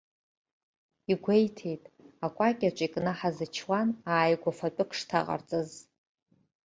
[1.11, 1.83] Игәеиҭеит,
[2.25, 5.71] акәакьаҿы икнаҳаз ачуан ааигәа фатәык шҭаҟарҵаз.